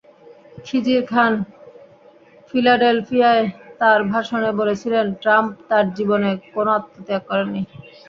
খিজির 0.65 1.01
খান 1.11 1.33
ফিলাডেলফিয়ায় 2.49 3.45
তাঁর 3.79 3.99
ভাষণে 4.11 4.49
বলেছিলেন, 4.59 5.05
ট্রাম্প 5.21 5.51
তাঁর 5.69 5.85
জীবনে 5.97 6.29
কোনো 6.53 6.69
আত্মত্যাগ 6.77 7.21
করেননি। 7.29 7.61